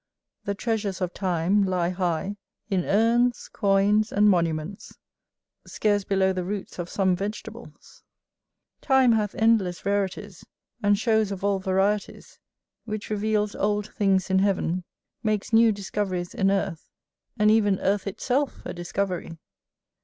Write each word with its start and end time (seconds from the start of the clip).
The 0.45 0.55
treasures 0.55 0.99
of 0.99 1.13
time 1.13 1.61
lie 1.63 1.91
high, 1.91 2.35
in 2.71 2.85
urns, 2.85 3.47
coins, 3.53 4.11
and 4.11 4.27
monuments, 4.27 4.97
scarce 5.67 6.03
below 6.03 6.33
the 6.33 6.43
roots 6.43 6.79
of 6.79 6.89
some 6.89 7.15
vegetables. 7.15 8.01
Time 8.81 9.11
hath 9.11 9.35
endless 9.35 9.85
rarities, 9.85 10.43
and 10.81 10.97
shows 10.97 11.31
of 11.31 11.43
all 11.43 11.59
varieties; 11.59 12.39
which 12.85 13.11
reveals 13.11 13.53
old 13.53 13.93
things 13.93 14.31
in 14.31 14.39
heaven, 14.39 14.85
makes 15.21 15.53
new 15.53 15.71
discoveries 15.71 16.33
in 16.33 16.49
earth, 16.49 16.89
and 17.37 17.51
even 17.51 17.79
earth 17.79 18.07
itself 18.07 18.65
a 18.65 18.73
discovery. 18.73 19.37